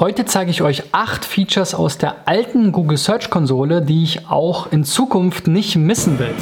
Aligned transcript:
Heute 0.00 0.24
zeige 0.26 0.52
ich 0.52 0.62
euch 0.62 0.84
acht 0.92 1.24
Features 1.24 1.74
aus 1.74 1.98
der 1.98 2.14
alten 2.26 2.70
Google 2.70 2.96
Search 2.96 3.30
Konsole, 3.30 3.82
die 3.82 4.04
ich 4.04 4.30
auch 4.30 4.70
in 4.70 4.84
Zukunft 4.84 5.48
nicht 5.48 5.74
missen 5.74 6.20
will. 6.20 6.36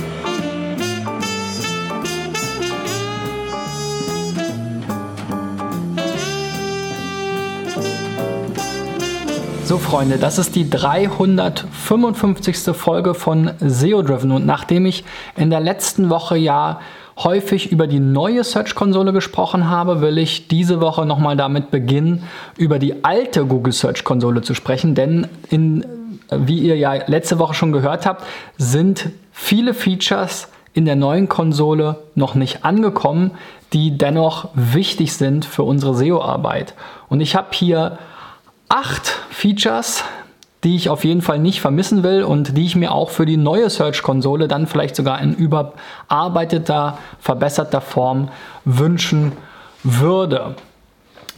So 9.65 9.79
Freunde, 9.79 10.19
das 10.19 10.37
ist 10.37 10.55
die 10.55 10.69
355. 10.69 12.59
Folge 12.77 13.15
von 13.15 13.53
SEO 13.61 14.03
Driven 14.03 14.33
und 14.33 14.45
nachdem 14.45 14.85
ich 14.85 15.03
in 15.35 15.49
der 15.49 15.61
letzten 15.61 16.11
Woche 16.11 16.37
ja 16.37 16.81
häufig 17.19 17.73
über 17.73 17.87
die 17.87 18.01
neue 18.01 18.45
Search-Konsole 18.45 19.13
gesprochen 19.13 19.71
habe, 19.71 20.01
will 20.01 20.19
ich 20.19 20.49
diese 20.49 20.81
Woche 20.81 21.07
nochmal 21.07 21.37
damit 21.37 21.71
beginnen, 21.71 22.25
über 22.57 22.79
die 22.79 23.05
alte 23.05 23.47
Google 23.47 23.73
Search-Konsole 23.73 24.43
zu 24.43 24.55
sprechen. 24.55 24.95
Denn 24.95 25.27
in, 25.49 25.85
wie 26.31 26.59
ihr 26.59 26.77
ja 26.77 26.93
letzte 27.07 27.39
Woche 27.39 27.55
schon 27.55 27.73
gehört 27.73 28.07
habt, 28.07 28.25
sind 28.59 29.11
viele 29.33 29.73
Features 29.73 30.49
in 30.75 30.85
der 30.85 30.97
neuen 30.97 31.29
Konsole 31.29 32.03
noch 32.15 32.35
nicht 32.35 32.65
angekommen, 32.65 33.31
die 33.73 33.97
dennoch 33.97 34.51
wichtig 34.55 35.15
sind 35.15 35.47
für 35.47 35.63
unsere 35.63 35.95
SEO-Arbeit. 35.95 36.75
Und 37.09 37.21
ich 37.21 37.35
habe 37.35 37.49
hier 37.53 37.99
acht 38.69 39.07
Features, 39.31 40.05
die 40.67 40.75
ich 40.75 40.89
auf 40.89 41.05
jeden 41.05 41.23
Fall 41.23 41.39
nicht 41.39 41.61
vermissen 41.61 42.03
will 42.03 42.25
und 42.25 42.57
die 42.57 42.67
ich 42.67 42.75
mir 42.75 42.91
auch 42.91 43.11
für 43.11 43.25
die 43.25 43.37
neue 43.37 43.71
Search-Konsole 43.71 44.49
dann 44.49 44.67
vielleicht 44.67 44.97
sogar 44.97 45.21
in 45.21 45.33
überarbeiteter, 45.33 46.99
verbesserter 47.21 47.81
Form 47.81 48.31
wünschen 48.65 49.31
würde. 49.85 50.57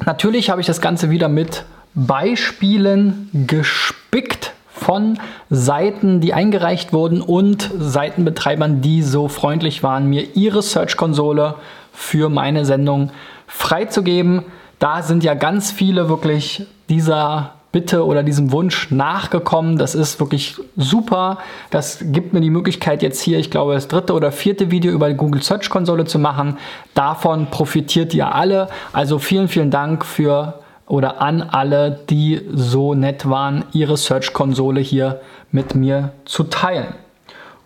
Natürlich 0.06 0.48
habe 0.48 0.62
ich 0.62 0.66
das 0.66 0.80
Ganze 0.80 1.10
wieder 1.10 1.28
mit 1.28 1.66
Beispielen 1.95 3.28
gespickt 3.46 4.54
von 4.73 5.18
Seiten, 5.51 6.23
die 6.23 6.32
eingereicht 6.32 6.95
wurden 6.95 7.20
und 7.20 7.70
Seitenbetreibern, 7.79 8.80
die 8.80 9.02
so 9.02 9.29
freundlich 9.29 9.82
waren, 9.82 10.07
mir 10.07 10.37
ihre 10.37 10.63
Search-Konsole 10.63 11.57
für 11.92 12.30
meine 12.30 12.65
Sendung 12.65 13.10
freizugeben. 13.46 14.45
Da 14.79 15.02
sind 15.02 15.23
ja 15.23 15.35
ganz 15.35 15.70
viele 15.70 16.09
wirklich 16.09 16.66
dieser 16.88 17.57
Bitte 17.71 18.07
oder 18.07 18.23
diesem 18.23 18.51
Wunsch 18.51 18.91
nachgekommen. 18.91 19.77
Das 19.77 19.95
ist 19.95 20.21
wirklich 20.21 20.57
super. 20.77 21.38
Das 21.71 21.99
gibt 22.01 22.33
mir 22.33 22.41
die 22.41 22.51
Möglichkeit, 22.51 23.02
jetzt 23.02 23.21
hier, 23.21 23.38
ich 23.38 23.51
glaube, 23.51 23.75
das 23.75 23.88
dritte 23.88 24.15
oder 24.15 24.33
vierte 24.33 24.71
Video 24.71 24.93
über 24.93 25.09
die 25.09 25.16
Google 25.16 25.43
Search 25.43 25.69
Konsole 25.69 26.07
zu 26.07 26.19
machen. 26.19 26.57
Davon 26.95 27.49
profitiert 27.51 28.15
ihr 28.15 28.35
alle. 28.35 28.69
Also 28.93 29.19
vielen, 29.19 29.49
vielen 29.49 29.71
Dank 29.71 30.05
für 30.05 30.60
oder 30.87 31.21
an 31.21 31.43
alle, 31.43 32.01
die 32.09 32.41
so 32.52 32.95
nett 32.95 33.29
waren, 33.29 33.65
ihre 33.73 33.97
Search 33.97 34.32
Konsole 34.32 34.80
hier 34.80 35.21
mit 35.53 35.75
mir 35.75 36.13
zu 36.25 36.45
teilen. 36.45 36.95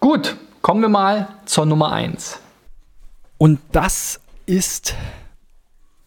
Gut, 0.00 0.37
kommen 0.61 0.83
wir 0.83 0.89
mal 0.89 1.28
zur 1.44 1.66
Nummer 1.66 1.92
1. 1.92 2.41
Und 3.39 3.61
das 3.70 4.20
ist 4.47 4.94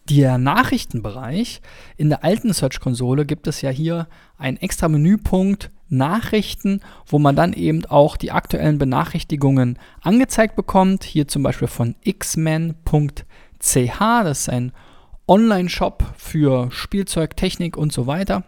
der 0.08 0.38
Nachrichtenbereich. 0.38 1.60
In 1.96 2.08
der 2.08 2.24
alten 2.24 2.52
Search-Konsole 2.52 3.26
gibt 3.26 3.46
es 3.46 3.60
ja 3.60 3.70
hier 3.70 4.08
einen 4.38 4.56
extra 4.56 4.88
Menüpunkt 4.88 5.70
Nachrichten, 5.88 6.80
wo 7.06 7.18
man 7.18 7.36
dann 7.36 7.52
eben 7.52 7.84
auch 7.86 8.16
die 8.16 8.32
aktuellen 8.32 8.78
Benachrichtigungen 8.78 9.78
angezeigt 10.00 10.56
bekommt. 10.56 11.04
Hier 11.04 11.28
zum 11.28 11.42
Beispiel 11.42 11.68
von 11.68 11.94
xmen.ch, 12.04 12.74
das 13.60 14.40
ist 14.40 14.48
ein 14.48 14.72
Online-Shop 15.28 16.04
für 16.16 16.70
Spielzeug, 16.70 17.36
Technik 17.36 17.76
und 17.76 17.92
so 17.92 18.06
weiter. 18.06 18.44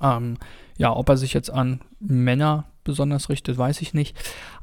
Ähm, 0.00 0.38
ja, 0.76 0.94
ob 0.94 1.08
er 1.08 1.16
sich 1.16 1.34
jetzt 1.34 1.50
an 1.50 1.80
Männer 2.00 2.66
besonders 2.84 3.28
richtet, 3.28 3.58
weiß 3.58 3.80
ich 3.82 3.94
nicht. 3.94 4.16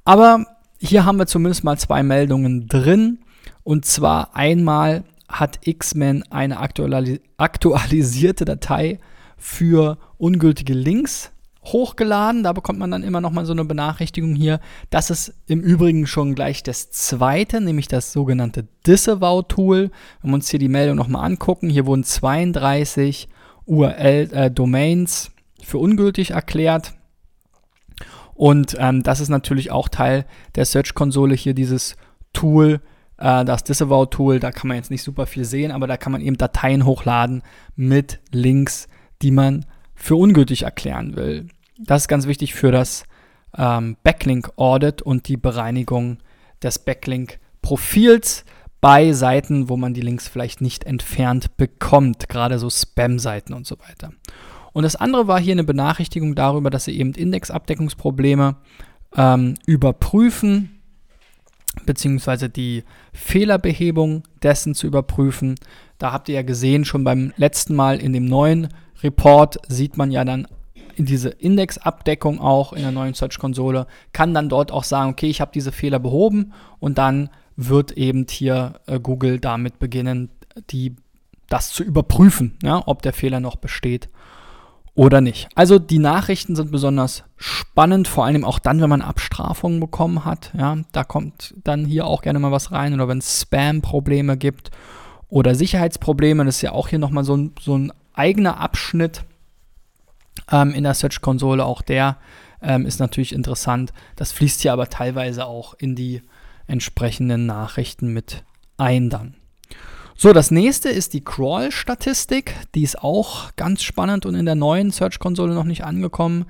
Aber 0.05 0.45
hier 0.79 1.05
haben 1.05 1.19
wir 1.19 1.27
zumindest 1.27 1.63
mal 1.63 1.77
zwei 1.77 2.03
Meldungen 2.03 2.67
drin. 2.67 3.19
Und 3.63 3.85
zwar 3.85 4.35
einmal 4.35 5.03
hat 5.29 5.59
X-Men 5.63 6.23
eine 6.31 6.59
aktualis 6.59 7.19
aktualisierte 7.37 8.45
Datei 8.45 8.99
für 9.37 9.97
ungültige 10.17 10.73
Links 10.73 11.31
hochgeladen. 11.65 12.43
Da 12.43 12.53
bekommt 12.53 12.79
man 12.79 12.91
dann 12.91 13.03
immer 13.03 13.21
noch 13.21 13.31
mal 13.31 13.45
so 13.45 13.53
eine 13.53 13.65
Benachrichtigung 13.65 14.35
hier. 14.35 14.59
Das 14.89 15.09
ist 15.09 15.33
im 15.47 15.61
Übrigen 15.61 16.07
schon 16.07 16.35
gleich 16.35 16.63
das 16.63 16.91
zweite, 16.91 17.61
nämlich 17.61 17.87
das 17.87 18.11
sogenannte 18.11 18.67
Disavow-Tool. 18.85 19.91
Wenn 20.21 20.31
wir 20.31 20.35
uns 20.35 20.49
hier 20.49 20.59
die 20.59 20.67
Meldung 20.67 20.97
noch 20.97 21.07
mal 21.07 21.23
angucken, 21.23 21.69
hier 21.69 21.85
wurden 21.85 22.03
32 22.03 23.29
URL-Domains 23.65 25.27
äh, 25.27 25.63
für 25.63 25.77
ungültig 25.77 26.31
erklärt. 26.31 26.93
Und 28.33 28.75
ähm, 28.79 29.03
das 29.03 29.19
ist 29.19 29.29
natürlich 29.29 29.69
auch 29.71 29.89
Teil 29.89 30.25
der 30.55 30.65
Search-Konsole 30.65 31.35
hier, 31.35 31.53
dieses 31.53 31.97
Tool, 32.33 32.81
das 33.19 33.65
Disavow-Tool, 33.65 34.39
da 34.39 34.51
kann 34.51 34.69
man 34.69 34.77
jetzt 34.77 34.91
nicht 34.91 35.03
super 35.03 35.25
viel 35.25 35.43
sehen, 35.43 35.71
aber 35.71 35.87
da 35.87 35.97
kann 35.97 36.13
man 36.13 36.21
eben 36.21 36.37
Dateien 36.37 36.85
hochladen 36.85 37.43
mit 37.75 38.19
Links, 38.31 38.87
die 39.21 39.31
man 39.31 39.65
für 39.93 40.15
ungültig 40.15 40.63
erklären 40.63 41.17
will. 41.17 41.47
Das 41.77 42.03
ist 42.03 42.07
ganz 42.07 42.27
wichtig 42.27 42.53
für 42.53 42.71
das 42.71 43.03
ähm, 43.57 43.97
Backlink-Audit 44.03 45.01
und 45.01 45.27
die 45.27 45.35
Bereinigung 45.35 46.19
des 46.63 46.79
Backlink-Profils 46.79 48.45
bei 48.79 49.11
Seiten, 49.11 49.67
wo 49.67 49.75
man 49.75 49.93
die 49.93 50.01
Links 50.01 50.29
vielleicht 50.29 50.61
nicht 50.61 50.85
entfernt 50.85 51.57
bekommt, 51.57 52.29
gerade 52.29 52.57
so 52.57 52.69
Spam-Seiten 52.69 53.53
und 53.53 53.67
so 53.67 53.77
weiter. 53.79 54.13
Und 54.71 54.83
das 54.83 54.95
andere 54.95 55.27
war 55.27 55.41
hier 55.41 55.53
eine 55.53 55.65
Benachrichtigung 55.65 56.35
darüber, 56.35 56.69
dass 56.69 56.85
sie 56.85 56.97
eben 56.97 57.13
Indexabdeckungsprobleme 57.13 58.55
ähm, 59.17 59.55
überprüfen 59.65 60.78
beziehungsweise 61.85 62.49
die 62.49 62.83
Fehlerbehebung 63.13 64.23
dessen 64.41 64.75
zu 64.75 64.87
überprüfen. 64.87 65.55
Da 65.97 66.11
habt 66.11 66.29
ihr 66.29 66.35
ja 66.35 66.41
gesehen, 66.41 66.85
schon 66.85 67.03
beim 67.03 67.33
letzten 67.37 67.75
Mal 67.75 67.99
in 67.99 68.13
dem 68.13 68.25
neuen 68.25 68.69
Report 69.03 69.57
sieht 69.67 69.97
man 69.97 70.11
ja 70.11 70.25
dann 70.25 70.47
diese 70.97 71.29
Indexabdeckung 71.29 72.41
auch 72.41 72.73
in 72.73 72.81
der 72.81 72.91
neuen 72.91 73.13
Search-Konsole, 73.13 73.87
kann 74.11 74.33
dann 74.33 74.49
dort 74.49 74.71
auch 74.71 74.83
sagen, 74.83 75.11
okay, 75.11 75.27
ich 75.27 75.39
habe 75.39 75.51
diese 75.53 75.71
Fehler 75.71 75.99
behoben 75.99 76.51
und 76.79 76.97
dann 76.97 77.29
wird 77.55 77.93
eben 77.93 78.25
hier 78.29 78.81
äh, 78.85 78.99
Google 78.99 79.39
damit 79.39 79.79
beginnen, 79.79 80.29
die, 80.71 80.95
das 81.47 81.71
zu 81.71 81.83
überprüfen, 81.83 82.57
ja, 82.63 82.83
ob 82.85 83.01
der 83.01 83.13
Fehler 83.13 83.39
noch 83.39 83.55
besteht 83.55 84.09
oder 84.95 85.21
nicht. 85.21 85.47
Also 85.55 85.79
die 85.79 85.99
Nachrichten 85.99 86.55
sind 86.55 86.71
besonders 86.71 87.23
spannend, 87.37 88.07
vor 88.07 88.25
allem 88.25 88.43
auch 88.43 88.59
dann, 88.59 88.81
wenn 88.81 88.89
man 88.89 89.01
Abstrafungen 89.01 89.79
bekommen 89.79 90.25
hat. 90.25 90.51
Ja, 90.57 90.77
da 90.91 91.03
kommt 91.03 91.53
dann 91.63 91.85
hier 91.85 92.05
auch 92.05 92.21
gerne 92.21 92.39
mal 92.39 92.51
was 92.51 92.71
rein 92.71 92.93
oder 92.93 93.07
wenn 93.07 93.19
es 93.19 93.41
Spam-Probleme 93.41 94.37
gibt 94.37 94.71
oder 95.29 95.55
Sicherheitsprobleme. 95.55 96.43
Das 96.45 96.57
ist 96.57 96.61
ja 96.61 96.71
auch 96.71 96.87
hier 96.87 96.99
nochmal 96.99 97.23
so 97.23 97.37
ein, 97.37 97.53
so 97.59 97.77
ein 97.77 97.93
eigener 98.13 98.59
Abschnitt 98.59 99.23
ähm, 100.51 100.73
in 100.73 100.83
der 100.83 100.93
Search-Konsole. 100.93 101.63
Auch 101.63 101.81
der 101.81 102.17
ähm, 102.61 102.85
ist 102.85 102.99
natürlich 102.99 103.33
interessant. 103.33 103.93
Das 104.15 104.31
fließt 104.31 104.61
hier 104.61 104.73
aber 104.73 104.89
teilweise 104.89 105.45
auch 105.45 105.73
in 105.75 105.95
die 105.95 106.21
entsprechenden 106.67 107.45
Nachrichten 107.45 108.13
mit 108.13 108.43
ein 108.77 109.09
dann. 109.09 109.35
So, 110.21 110.33
das 110.33 110.51
nächste 110.51 110.89
ist 110.89 111.13
die 111.13 111.23
Crawl-Statistik. 111.23 112.53
Die 112.75 112.83
ist 112.83 113.01
auch 113.01 113.55
ganz 113.55 113.83
spannend 113.83 114.25
und 114.25 114.35
in 114.35 114.45
der 114.45 114.55
neuen 114.55 114.91
Search-Konsole 114.91 115.53
noch 115.53 115.63
nicht 115.63 115.85
angekommen, 115.85 116.45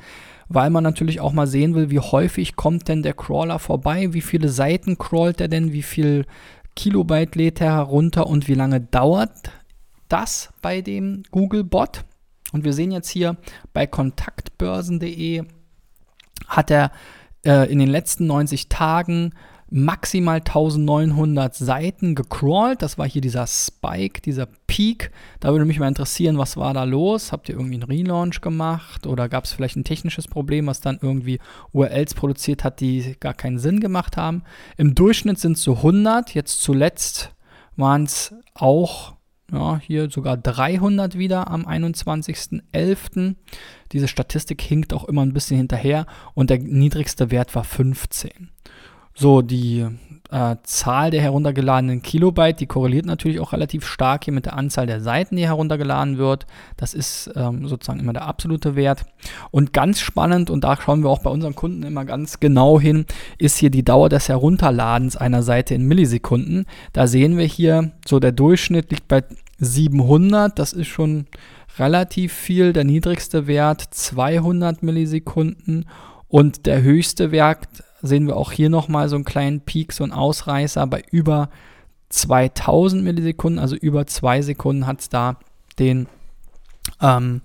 weil 0.48 0.72
man 0.72 0.84
natürlich 0.84 1.20
auch 1.20 1.34
mal 1.34 1.46
sehen 1.46 1.76
will, 1.76 1.92
wie 1.92 2.00
häufig 2.00 2.56
kommt 2.56 2.88
denn 2.88 3.04
der 3.04 3.14
Crawler 3.14 3.60
vorbei, 3.60 4.12
wie 4.12 4.22
viele 4.22 4.50
Seiten 4.50 4.98
crawlt 4.98 5.40
er 5.40 5.50
denn, 5.50 5.72
wie 5.72 5.84
viel 5.84 6.26
Kilobyte 6.76 7.36
lädt 7.36 7.62
er 7.62 7.74
herunter 7.74 8.26
und 8.26 8.48
wie 8.48 8.56
lange 8.56 8.82
dauert 8.82 9.52
das 10.08 10.50
bei 10.64 10.82
dem 10.82 11.22
Google-Bot. 11.30 12.06
Und 12.52 12.64
wir 12.64 12.74
sehen 12.74 12.90
jetzt 12.90 13.10
hier 13.10 13.38
bei 13.72 13.86
kontaktbörsen.de 13.86 15.44
hat 16.48 16.72
er 16.72 16.92
äh, 17.46 17.72
in 17.72 17.78
den 17.78 17.90
letzten 17.90 18.26
90 18.26 18.68
Tagen 18.68 19.36
maximal 19.72 20.38
1900 20.38 21.54
Seiten 21.56 22.16
gecrawlt. 22.16 22.82
Das 22.82 22.98
war 22.98 23.08
hier 23.08 23.22
dieser 23.22 23.48
Spike, 23.48 24.22
dieser 24.22 24.48
Peak. 24.68 25.12
Da 25.40 25.52
würde 25.52 25.66
mich 25.66 25.80
mal 25.80 25.88
interessieren, 25.88 26.38
was 26.38 26.58
war 26.58 26.74
da 26.74 26.84
los? 26.84 27.32
Habt 27.32 27.50
ihr 27.50 27.56
irgendwie 27.56 27.76
einen 27.76 27.84
Relaunch 27.84 28.42
gemacht 28.42 29.06
oder 29.06 29.30
gab 29.30 29.46
es 29.46 29.54
vielleicht 29.54 29.76
ein 29.76 29.84
technisches 29.84 30.28
Problem, 30.28 30.68
was 30.68 30.82
dann 30.82 31.00
irgendwie 31.02 31.40
URLs 31.72 32.14
produziert 32.14 32.64
hat, 32.64 32.80
die 32.80 33.16
gar 33.20 33.34
keinen 33.34 33.60
Sinn 33.60 33.80
gemacht 33.80 34.18
haben? 34.18 34.44
Im 34.78 34.96
Durchschnitt 34.96 35.40
sind 35.40 35.58
es 35.58 35.64
so 35.64 35.78
100. 35.78 36.34
Jetzt 36.34 36.62
zuletzt 36.62 37.36
waren 37.76 38.04
es 38.04 38.34
auch 38.54 39.14
ja, 39.52 39.80
hier 39.80 40.10
sogar 40.10 40.38
300 40.38 41.18
wieder 41.18 41.50
am 41.50 41.66
21.11. 41.66 43.36
Diese 43.92 44.08
Statistik 44.08 44.62
hinkt 44.62 44.94
auch 44.94 45.06
immer 45.06 45.26
ein 45.26 45.34
bisschen 45.34 45.58
hinterher 45.58 46.06
und 46.34 46.50
der 46.50 46.60
niedrigste 46.60 47.32
Wert 47.32 47.56
war 47.56 47.64
15. 47.64 48.52
So, 49.14 49.42
die 49.42 49.86
äh, 50.32 50.56
Zahl 50.64 51.12
der 51.12 51.22
heruntergeladenen 51.22 52.02
Kilobyte, 52.02 52.60
die 52.60 52.68
korreliert 52.68 53.06
natürlich 53.06 53.40
auch 53.40 53.52
relativ 53.52 53.86
stark 53.86 54.26
hier 54.26 54.34
mit 54.34 54.46
der 54.46 54.56
Anzahl 54.56 54.86
der 54.86 55.02
Seiten, 55.02 55.36
die 55.36 55.48
heruntergeladen 55.48 56.18
wird. 56.18 56.46
Das 56.78 56.94
ist 56.94 57.32
ähm, 57.36 57.68
sozusagen 57.68 58.00
immer 58.00 58.14
der 58.14 58.28
absolute 58.28 58.76
Wert. 58.76 59.06
Und 59.52 59.74
ganz 59.74 60.00
spannend, 60.00 60.50
und 60.50 60.64
da 60.64 60.80
schauen 60.80 61.04
wir 61.04 61.10
auch 61.10 61.24
bei 61.24 61.32
unseren 61.32 61.56
Kunden 61.56 61.84
immer 61.84 62.06
ganz 62.06 62.40
genau 62.40 62.80
hin, 62.80 63.06
ist 63.38 63.58
hier 63.58 63.72
die 63.72 63.84
Dauer 63.84 64.10
des 64.10 64.30
Herunterladens 64.30 65.18
einer 65.18 65.42
Seite 65.42 65.74
in 65.74 65.88
Millisekunden. 65.88 66.66
Da 66.94 67.08
sehen 67.08 67.38
wir 67.38 67.46
hier, 67.46 67.92
so 68.08 68.20
der 68.20 68.32
Durchschnitt 68.32 68.92
liegt 68.92 69.08
bei 69.08 69.24
700, 69.58 70.58
das 70.58 70.74
ist 70.74 70.88
schon 70.88 71.26
relativ 71.78 72.34
viel. 72.34 72.72
Der 72.72 72.84
niedrigste 72.84 73.48
Wert 73.48 73.82
200 73.82 74.84
Millisekunden 74.84 75.86
und 76.28 76.66
der 76.66 76.82
höchste 76.84 77.32
Wert 77.32 77.68
sehen 78.02 78.28
wir 78.28 78.38
auch 78.38 78.52
hier 78.52 78.70
nochmal 78.70 79.10
so 79.10 79.16
einen 79.16 79.26
kleinen 79.26 79.62
Peak, 79.62 79.94
so 79.94 80.04
einen 80.04 80.14
Ausreißer 80.14 80.86
bei 80.88 81.04
über 81.12 81.50
2000 82.10 83.04
Millisekunden, 83.04 83.60
also 83.60 83.76
über 83.76 84.08
zwei 84.08 84.42
Sekunden 84.42 84.88
hat 84.88 85.02
es 85.02 85.10
da 85.10 85.38
den 85.78 86.08
ähm, 87.02 87.42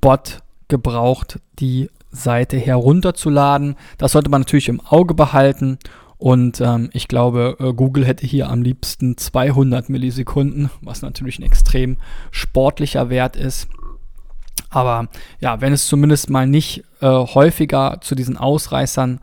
Bot 0.00 0.40
gebraucht, 0.68 1.40
die 1.58 1.90
Seite 2.10 2.58
herunterzuladen. 2.58 3.76
Das 3.98 4.12
sollte 4.12 4.30
man 4.30 4.42
natürlich 4.42 4.68
im 4.68 4.80
Auge 4.80 5.14
behalten. 5.14 5.78
Und 6.16 6.60
ähm, 6.60 6.90
ich 6.92 7.08
glaube, 7.08 7.56
äh, 7.58 7.72
Google 7.72 8.06
hätte 8.06 8.26
hier 8.26 8.48
am 8.48 8.62
liebsten 8.62 9.16
200 9.16 9.88
Millisekunden, 9.88 10.70
was 10.80 11.02
natürlich 11.02 11.38
ein 11.38 11.42
extrem 11.42 11.96
sportlicher 12.30 13.10
Wert 13.10 13.36
ist. 13.36 13.68
Aber 14.70 15.08
ja, 15.40 15.60
wenn 15.60 15.72
es 15.72 15.86
zumindest 15.86 16.30
mal 16.30 16.46
nicht 16.46 16.84
äh, 17.00 17.06
häufiger 17.08 17.98
zu 18.00 18.14
diesen 18.14 18.36
Ausreißern 18.36 19.16
äh, 19.16 19.20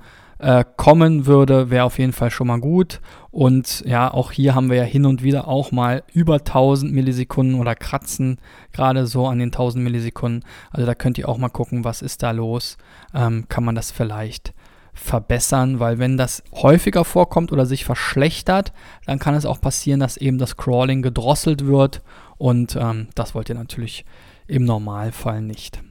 kommen 0.78 1.26
würde, 1.28 1.70
wäre 1.70 1.86
auf 1.86 2.00
jeden 2.00 2.14
Fall 2.14 2.32
schon 2.32 2.48
mal 2.48 2.60
gut. 2.60 3.00
Und 3.30 3.84
ja, 3.86 4.12
auch 4.12 4.32
hier 4.32 4.56
haben 4.56 4.70
wir 4.70 4.78
ja 4.78 4.84
hin 4.84 5.06
und 5.06 5.24
wieder 5.24 5.48
auch 5.48 5.72
mal 5.72 6.04
über 6.14 6.36
1000 6.36 6.92
Millisekunden 6.92 7.60
oder 7.60 7.76
kratzen 7.76 8.40
gerade 8.74 9.06
so 9.08 9.28
an 9.28 9.40
den 9.40 9.50
1000 9.50 9.84
Millisekunden. 9.84 10.44
Also 10.72 10.86
da 10.86 10.96
könnt 10.96 11.18
ihr 11.18 11.30
auch 11.30 11.38
mal 11.38 11.50
gucken, 11.50 11.86
was 11.86 12.02
ist 12.02 12.24
da 12.24 12.32
los. 12.32 12.78
Ähm, 13.14 13.46
kann 13.50 13.64
man 13.64 13.76
das 13.76 13.92
vielleicht 13.92 14.54
verbessern, 14.94 15.80
weil 15.80 16.00
wenn 16.00 16.18
das 16.18 16.44
häufiger 16.54 17.06
vorkommt 17.06 17.52
oder 17.52 17.66
sich 17.66 17.86
verschlechtert, 17.86 18.74
dann 19.06 19.20
kann 19.20 19.36
es 19.36 19.46
auch 19.46 19.62
passieren, 19.62 20.00
dass 20.00 20.18
eben 20.18 20.38
das 20.38 20.58
Crawling 20.58 21.02
gedrosselt 21.02 21.66
wird 21.66 22.02
und 22.38 22.76
ähm, 22.76 23.08
das 23.16 23.34
wollt 23.34 23.50
ihr 23.50 23.56
natürlich 23.56 24.06
im 24.48 24.66
Normalfall 24.66 25.42
nicht. 25.42 25.82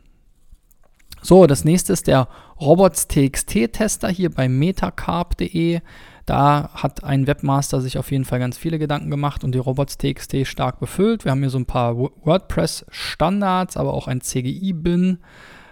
So, 1.23 1.47
das 1.47 1.65
nächste 1.65 1.93
ist 1.93 2.07
der 2.07 2.29
Robots.txt-Tester 2.61 4.09
hier 4.09 4.31
bei 4.31 4.49
metacarp.de. 4.49 5.81
Da 6.25 6.71
hat 6.75 7.05
ein 7.05 7.27
Webmaster 7.27 7.81
sich 7.81 7.99
auf 7.99 8.11
jeden 8.11 8.25
Fall 8.25 8.39
ganz 8.39 8.57
viele 8.57 8.79
Gedanken 8.79 9.11
gemacht 9.11 9.45
und 9.45 9.53
die 9.53 9.59
Robots.txt 9.59 10.47
stark 10.47 10.81
befüllt. 10.81 11.25
Wir 11.25 11.33
haben 11.33 11.41
hier 11.41 11.51
so 11.51 11.59
ein 11.59 11.67
paar 11.67 11.97
WordPress-Standards, 11.99 13.77
aber 13.77 13.95
auch 13.95 14.09
ein 14.09 14.21
CGI-Bin, 14.21 15.19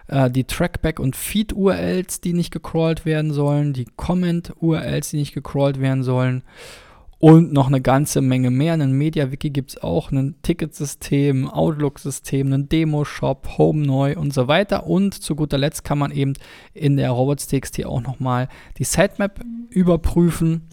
äh, 0.08 0.30
die 0.30 0.44
Trackback- 0.44 1.00
und 1.00 1.16
Feed-URLs, 1.16 2.20
die 2.20 2.32
nicht 2.32 2.50
gecrawlt 2.50 3.06
werden 3.06 3.32
sollen, 3.32 3.72
die 3.72 3.86
Comment-URLs, 3.96 5.10
die 5.10 5.18
nicht 5.18 5.34
gecrawlt 5.34 5.80
werden 5.80 6.02
sollen 6.02 6.42
und 7.18 7.52
noch 7.52 7.66
eine 7.66 7.80
ganze 7.80 8.20
Menge 8.20 8.50
mehr. 8.50 8.74
Einen 8.74 8.92
MediaWiki 8.92 9.50
gibt 9.50 9.70
es 9.70 9.82
auch, 9.82 10.12
ein 10.12 10.36
Ticketsystem, 10.42 11.46
ein 11.46 11.50
Outlook-System, 11.50 12.46
einen 12.46 12.68
Demo-Shop, 12.68 13.58
Home 13.58 13.84
neu 13.84 14.16
und 14.16 14.32
so 14.32 14.46
weiter. 14.46 14.86
Und 14.86 15.14
zu 15.14 15.34
guter 15.34 15.58
Letzt 15.58 15.84
kann 15.84 15.98
man 15.98 16.12
eben 16.12 16.34
in 16.74 16.96
der 16.96 17.10
Robots.txt 17.10 17.84
auch 17.86 18.02
nochmal 18.02 18.48
die 18.78 18.84
Sitemap 18.84 19.40
überprüfen 19.70 20.68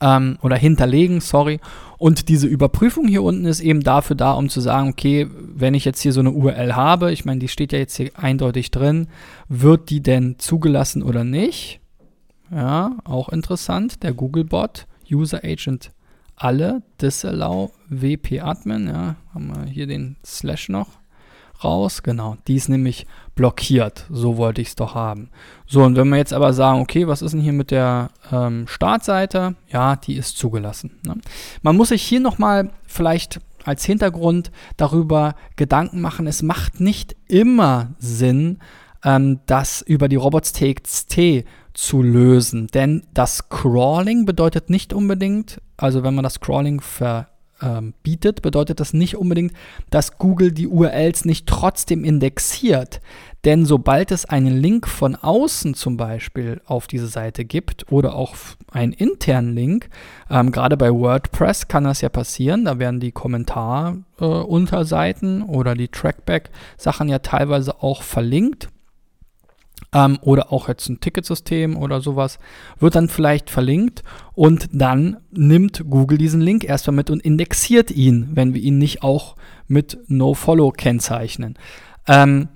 ähm, 0.00 0.38
oder 0.40 0.56
hinterlegen, 0.56 1.20
sorry. 1.20 1.60
Und 1.98 2.30
diese 2.30 2.46
Überprüfung 2.46 3.06
hier 3.06 3.22
unten 3.22 3.44
ist 3.44 3.60
eben 3.60 3.82
dafür 3.82 4.16
da, 4.16 4.32
um 4.32 4.48
zu 4.48 4.60
sagen, 4.60 4.88
okay, 4.88 5.28
wenn 5.38 5.74
ich 5.74 5.84
jetzt 5.84 6.00
hier 6.00 6.14
so 6.14 6.20
eine 6.20 6.32
URL 6.32 6.74
habe, 6.74 7.12
ich 7.12 7.26
meine, 7.26 7.40
die 7.40 7.48
steht 7.48 7.72
ja 7.72 7.78
jetzt 7.78 7.96
hier 7.96 8.10
eindeutig 8.14 8.70
drin, 8.70 9.08
wird 9.48 9.90
die 9.90 10.02
denn 10.02 10.36
zugelassen 10.38 11.02
oder 11.02 11.24
nicht? 11.24 11.80
Ja, 12.50 12.96
auch 13.04 13.28
interessant, 13.28 14.02
der 14.02 14.14
Googlebot. 14.14 14.86
User 15.12 15.40
Agent 15.44 15.92
alle, 16.36 16.82
disallow 17.00 17.72
wp 17.88 18.40
admin, 18.42 18.86
ja, 18.88 19.16
haben 19.34 19.54
wir 19.54 19.64
hier 19.66 19.86
den 19.86 20.16
Slash 20.24 20.68
noch 20.68 20.88
raus, 21.62 22.02
genau, 22.02 22.36
die 22.48 22.56
ist 22.56 22.68
nämlich 22.68 23.06
blockiert, 23.34 24.06
so 24.10 24.36
wollte 24.36 24.60
ich 24.60 24.68
es 24.68 24.74
doch 24.74 24.94
haben. 24.94 25.30
So, 25.66 25.82
und 25.84 25.96
wenn 25.96 26.08
wir 26.08 26.16
jetzt 26.16 26.32
aber 26.32 26.52
sagen, 26.52 26.80
okay, 26.80 27.06
was 27.06 27.22
ist 27.22 27.32
denn 27.32 27.40
hier 27.40 27.52
mit 27.52 27.70
der 27.70 28.10
ähm, 28.30 28.66
Startseite? 28.66 29.54
Ja, 29.70 29.96
die 29.96 30.16
ist 30.16 30.36
zugelassen. 30.36 30.98
Ne? 31.06 31.16
Man 31.62 31.76
muss 31.76 31.90
sich 31.90 32.02
hier 32.02 32.20
nochmal 32.20 32.70
vielleicht 32.86 33.40
als 33.64 33.84
Hintergrund 33.84 34.50
darüber 34.76 35.36
Gedanken 35.56 36.00
machen, 36.00 36.26
es 36.26 36.42
macht 36.42 36.80
nicht 36.80 37.14
immer 37.28 37.94
Sinn, 37.98 38.58
ähm, 39.04 39.40
das 39.46 39.82
über 39.82 40.08
die 40.08 40.16
Robots.txt 40.16 41.44
zu 41.74 42.02
lösen. 42.02 42.66
Denn 42.68 43.02
das 43.14 43.48
Crawling 43.48 44.24
bedeutet 44.24 44.70
nicht 44.70 44.92
unbedingt, 44.92 45.60
also 45.76 46.02
wenn 46.02 46.14
man 46.14 46.24
das 46.24 46.40
Crawling 46.40 46.80
verbietet, 46.80 48.38
ähm, 48.38 48.42
bedeutet 48.42 48.80
das 48.80 48.92
nicht 48.92 49.16
unbedingt, 49.16 49.52
dass 49.90 50.18
Google 50.18 50.52
die 50.52 50.68
URLs 50.68 51.24
nicht 51.24 51.46
trotzdem 51.46 52.04
indexiert. 52.04 53.00
Denn 53.44 53.66
sobald 53.66 54.12
es 54.12 54.24
einen 54.24 54.56
Link 54.56 54.86
von 54.86 55.16
außen 55.16 55.74
zum 55.74 55.96
Beispiel 55.96 56.60
auf 56.64 56.86
diese 56.86 57.08
Seite 57.08 57.44
gibt 57.44 57.90
oder 57.90 58.14
auch 58.14 58.36
einen 58.70 58.92
internen 58.92 59.52
Link, 59.54 59.88
ähm, 60.30 60.52
gerade 60.52 60.76
bei 60.76 60.92
WordPress 60.92 61.66
kann 61.66 61.82
das 61.84 62.02
ja 62.02 62.08
passieren, 62.08 62.66
da 62.66 62.78
werden 62.78 63.00
die 63.00 63.10
Kommentarunterseiten 63.10 65.40
äh, 65.40 65.44
oder 65.44 65.74
die 65.74 65.88
Trackback-Sachen 65.88 67.08
ja 67.08 67.18
teilweise 67.18 67.82
auch 67.82 68.02
verlinkt 68.02 68.68
ähm, 69.92 70.18
oder 70.22 70.52
auch 70.52 70.68
jetzt 70.68 70.88
ein 70.88 71.00
Ticketsystem 71.00 71.76
oder 71.76 72.00
sowas, 72.00 72.38
wird 72.78 72.94
dann 72.94 73.08
vielleicht 73.08 73.50
verlinkt 73.50 74.02
und 74.34 74.68
dann 74.72 75.18
nimmt 75.30 75.84
Google 75.88 76.18
diesen 76.18 76.40
Link 76.40 76.64
erstmal 76.64 76.96
mit 76.96 77.10
und 77.10 77.20
indexiert 77.20 77.90
ihn, 77.90 78.30
wenn 78.32 78.54
wir 78.54 78.60
ihn 78.60 78.78
nicht 78.78 79.02
auch 79.02 79.36
mit 79.68 79.98
NoFollow 80.08 80.72
kennzeichnen. 80.72 81.58
Ähm, 82.06 82.48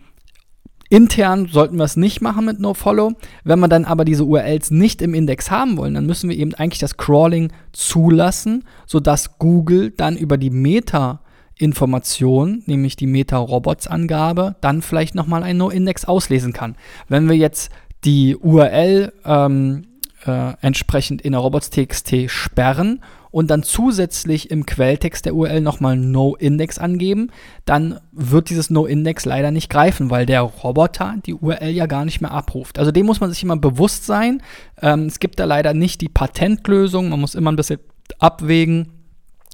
Intern 0.89 1.49
sollten 1.49 1.79
wir 1.79 1.85
es 1.85 1.97
nicht 1.97 2.21
machen 2.21 2.45
mit 2.45 2.61
NoFollow. 2.61 3.15
Wenn 3.43 3.59
wir 3.59 3.69
dann 3.69 3.85
aber 3.85 4.05
diese 4.05 4.25
URLs 4.25 4.71
nicht 4.71 5.03
im 5.03 5.15
Index 5.15 5.51
haben 5.51 5.77
wollen, 5.77 5.95
dann 5.95 6.07
müssen 6.07 6.31
wir 6.31 6.37
eben 6.37 6.55
eigentlich 6.55 6.79
das 6.79 6.97
Crawling 6.97 7.53
zulassen, 7.73 8.65
sodass 8.87 9.39
Google 9.39 9.91
dann 9.91 10.17
über 10.17 10.39
die 10.39 10.51
Meta 10.51 11.21
Information, 11.59 12.63
nämlich 12.67 12.97
die 12.97 13.07
Meta-Robots-Angabe, 13.07 14.57
dann 14.61 14.83
vielleicht 14.83 15.15
nochmal 15.15 15.43
einen 15.43 15.59
No-Index 15.59 16.05
auslesen 16.05 16.53
kann. 16.53 16.77
Wenn 17.09 17.29
wir 17.29 17.37
jetzt 17.37 17.71
die 18.05 18.37
URL 18.37 19.13
ähm, 19.25 19.87
äh, 20.27 20.53
entsprechend 20.61 21.23
in 21.23 21.33
der 21.33 21.41
Robots.txt 21.41 22.31
sperren 22.31 23.03
und 23.31 23.51
dann 23.51 23.63
zusätzlich 23.63 24.51
im 24.51 24.67
Quelltext 24.67 25.25
der 25.25 25.35
URL 25.35 25.61
nochmal 25.61 25.97
No-Index 25.97 26.79
angeben, 26.79 27.31
dann 27.65 28.01
wird 28.13 28.51
dieses 28.51 28.69
No-Index 28.69 29.25
leider 29.25 29.51
nicht 29.51 29.71
greifen, 29.71 30.11
weil 30.11 30.27
der 30.27 30.43
Roboter 30.43 31.17
die 31.25 31.35
URL 31.35 31.71
ja 31.71 31.87
gar 31.87 32.05
nicht 32.05 32.21
mehr 32.21 32.33
abruft. 32.33 32.79
Also 32.79 32.93
dem 32.93 33.07
muss 33.07 33.21
man 33.21 33.31
sich 33.31 33.43
immer 33.43 33.57
bewusst 33.57 34.05
sein. 34.05 34.43
Ähm, 34.83 35.07
es 35.07 35.21
gibt 35.21 35.39
da 35.39 35.47
leider 35.47 35.73
nicht 35.73 36.03
die 36.03 36.09
Patentlösung, 36.09 37.09
man 37.09 37.21
muss 37.21 37.35
immer 37.35 37.51
ein 37.51 37.57
bisschen 37.57 37.81
abwägen 38.19 38.93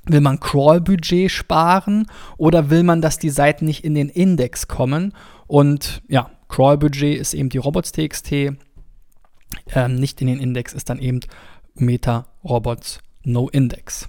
Will 0.07 0.21
man 0.21 0.41
Crawl-Budget 0.41 1.31
sparen 1.31 2.07
oder 2.37 2.71
will 2.71 2.83
man, 2.83 3.01
dass 3.01 3.19
die 3.19 3.31
Seiten 3.31 3.65
nicht 3.65 3.85
in 3.85 3.95
den 3.95 4.09
Index 4.09 4.67
kommen? 4.67 5.13
Und 5.47 6.03
ja, 6.09 6.31
Crawl-Budget 6.49 7.19
ist 7.19 7.35
eben 7.35 7.49
die 7.49 7.59
Robots.txt, 7.59 8.33
ähm, 9.75 9.95
nicht 9.95 10.21
in 10.21 10.27
den 10.27 10.41
Index 10.41 10.73
ist 10.73 10.89
dann 10.89 10.99
eben 10.99 11.21
Meta 11.75 12.27
Robots 12.45 13.01
No 13.25 13.49
Index. 13.49 14.09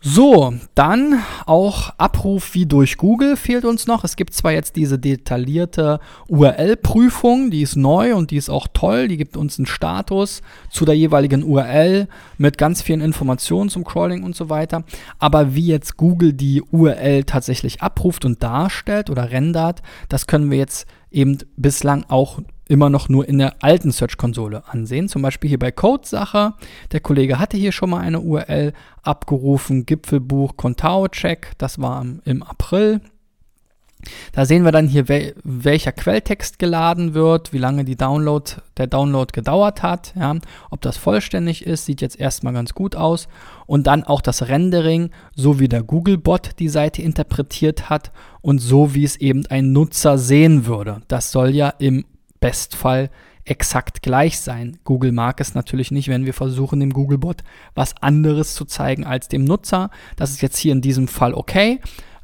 So, 0.00 0.54
dann 0.76 1.20
auch 1.44 1.90
Abruf 1.98 2.54
wie 2.54 2.66
durch 2.66 2.98
Google 2.98 3.36
fehlt 3.36 3.64
uns 3.64 3.88
noch. 3.88 4.04
Es 4.04 4.14
gibt 4.14 4.32
zwar 4.32 4.52
jetzt 4.52 4.76
diese 4.76 4.96
detaillierte 4.96 5.98
URL-Prüfung, 6.28 7.50
die 7.50 7.62
ist 7.62 7.74
neu 7.74 8.14
und 8.14 8.30
die 8.30 8.36
ist 8.36 8.48
auch 8.48 8.68
toll. 8.72 9.08
Die 9.08 9.16
gibt 9.16 9.36
uns 9.36 9.58
einen 9.58 9.66
Status 9.66 10.40
zu 10.70 10.84
der 10.84 10.96
jeweiligen 10.96 11.42
URL 11.42 12.06
mit 12.36 12.58
ganz 12.58 12.80
vielen 12.80 13.00
Informationen 13.00 13.70
zum 13.70 13.82
Crawling 13.82 14.22
und 14.22 14.36
so 14.36 14.48
weiter. 14.48 14.84
Aber 15.18 15.56
wie 15.56 15.66
jetzt 15.66 15.96
Google 15.96 16.32
die 16.32 16.62
URL 16.62 17.24
tatsächlich 17.24 17.82
abruft 17.82 18.24
und 18.24 18.40
darstellt 18.40 19.10
oder 19.10 19.32
rendert, 19.32 19.82
das 20.08 20.28
können 20.28 20.52
wir 20.52 20.58
jetzt 20.58 20.86
eben 21.10 21.38
bislang 21.56 22.04
auch 22.08 22.38
immer 22.68 22.90
noch 22.90 23.08
nur 23.08 23.28
in 23.28 23.38
der 23.38 23.62
alten 23.62 23.90
Search-Konsole 23.90 24.62
ansehen. 24.68 25.08
Zum 25.08 25.22
Beispiel 25.22 25.48
hier 25.48 25.58
bei 25.58 25.72
Code-Sache. 25.72 26.54
Der 26.92 27.00
Kollege 27.00 27.38
hatte 27.38 27.56
hier 27.56 27.72
schon 27.72 27.90
mal 27.90 28.00
eine 28.00 28.20
URL 28.20 28.72
abgerufen. 29.02 29.86
Gipfelbuch 29.86 30.56
Contao-Check. 30.56 31.52
Das 31.58 31.80
war 31.80 32.04
im 32.24 32.42
April. 32.42 33.00
Da 34.32 34.44
sehen 34.44 34.64
wir 34.64 34.72
dann 34.72 34.86
hier, 34.86 35.08
wel 35.08 35.34
welcher 35.42 35.92
Quelltext 35.92 36.58
geladen 36.58 37.14
wird, 37.14 37.52
wie 37.52 37.58
lange 37.58 37.84
Download, 37.84 38.48
der 38.76 38.86
Download 38.86 39.32
gedauert 39.32 39.82
hat, 39.82 40.12
ja, 40.16 40.36
ob 40.70 40.80
das 40.82 40.96
vollständig 40.96 41.66
ist, 41.66 41.86
sieht 41.86 42.00
jetzt 42.00 42.18
erstmal 42.18 42.52
ganz 42.52 42.74
gut 42.74 42.94
aus. 42.94 43.26
Und 43.66 43.86
dann 43.86 44.04
auch 44.04 44.20
das 44.20 44.48
Rendering, 44.48 45.10
so 45.34 45.58
wie 45.58 45.68
der 45.68 45.82
Googlebot 45.82 46.58
die 46.58 46.68
Seite 46.68 47.02
interpretiert 47.02 47.90
hat 47.90 48.12
und 48.40 48.60
so 48.60 48.94
wie 48.94 49.04
es 49.04 49.16
eben 49.16 49.46
ein 49.46 49.72
Nutzer 49.72 50.16
sehen 50.16 50.66
würde. 50.66 51.02
Das 51.08 51.32
soll 51.32 51.50
ja 51.50 51.70
im 51.78 52.04
Bestfall 52.40 53.10
exakt 53.44 54.02
gleich 54.02 54.38
sein. 54.40 54.78
Google 54.84 55.12
mag 55.12 55.40
es 55.40 55.54
natürlich 55.54 55.90
nicht, 55.90 56.08
wenn 56.08 56.26
wir 56.26 56.34
versuchen, 56.34 56.80
dem 56.80 56.92
Googlebot 56.92 57.42
was 57.74 57.96
anderes 58.02 58.54
zu 58.54 58.64
zeigen 58.64 59.04
als 59.04 59.28
dem 59.28 59.44
Nutzer. 59.44 59.90
Das 60.16 60.30
ist 60.30 60.42
jetzt 60.42 60.58
hier 60.58 60.72
in 60.72 60.82
diesem 60.82 61.08
Fall 61.08 61.34
okay. 61.34 61.80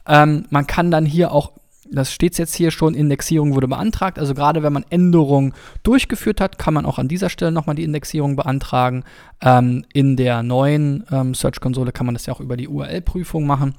Ähm, 0.06 0.46
man 0.50 0.66
kann 0.66 0.90
dann 0.90 1.06
hier 1.06 1.32
auch 1.32 1.52
das 1.90 2.12
steht 2.12 2.38
jetzt 2.38 2.54
hier 2.54 2.70
schon, 2.70 2.94
Indexierung 2.94 3.54
wurde 3.54 3.68
beantragt. 3.68 4.18
Also 4.18 4.34
gerade 4.34 4.62
wenn 4.62 4.72
man 4.72 4.84
Änderungen 4.88 5.52
durchgeführt 5.82 6.40
hat, 6.40 6.58
kann 6.58 6.74
man 6.74 6.86
auch 6.86 6.98
an 6.98 7.08
dieser 7.08 7.28
Stelle 7.28 7.52
nochmal 7.52 7.76
die 7.76 7.84
Indexierung 7.84 8.36
beantragen. 8.36 9.04
Ähm, 9.40 9.84
in 9.92 10.16
der 10.16 10.42
neuen 10.42 11.04
ähm, 11.10 11.34
Search-Konsole 11.34 11.92
kann 11.92 12.06
man 12.06 12.14
das 12.14 12.26
ja 12.26 12.32
auch 12.32 12.40
über 12.40 12.56
die 12.56 12.68
URL-Prüfung 12.68 13.46
machen. 13.46 13.74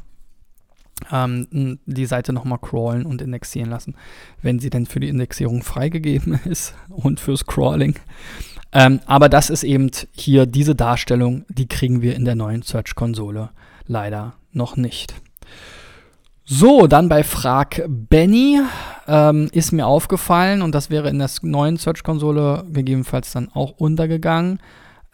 Ähm, 1.12 1.80
die 1.86 2.06
Seite 2.06 2.32
nochmal 2.32 2.60
crawlen 2.60 3.06
und 3.06 3.22
indexieren 3.22 3.70
lassen, 3.70 3.96
wenn 4.42 4.60
sie 4.60 4.70
denn 4.70 4.86
für 4.86 5.00
die 5.00 5.10
Indexierung 5.10 5.62
freigegeben 5.62 6.40
ist 6.46 6.74
und 6.90 7.20
fürs 7.20 7.46
Crawling. 7.46 7.96
Ähm, 8.72 9.00
aber 9.06 9.30
das 9.30 9.50
ist 9.50 9.64
eben 9.64 9.92
hier 10.12 10.46
diese 10.46 10.76
Darstellung, 10.76 11.46
die 11.50 11.68
kriegen 11.68 12.02
wir 12.02 12.16
in 12.16 12.26
der 12.26 12.36
neuen 12.36 12.62
Search-Konsole 12.62 13.50
leider 13.88 14.34
noch 14.52 14.78
nicht. 14.78 15.16
So, 16.44 16.86
dann 16.86 17.10
bei 17.10 17.24
Frag 17.24 17.84
Benny 17.88 18.62
ähm, 19.08 19.50
ist 19.52 19.72
mir 19.72 19.88
aufgefallen, 19.88 20.62
und 20.62 20.76
das 20.76 20.90
wäre 20.90 21.10
in 21.10 21.18
der 21.18 21.30
neuen 21.42 21.78
Search-Konsole 21.78 22.66
gegebenenfalls 22.72 23.32
dann 23.32 23.50
auch 23.54 23.72
untergegangen, 23.78 24.60